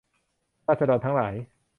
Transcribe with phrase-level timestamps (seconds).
[0.67, 1.33] ราษฎรทั้งหลาย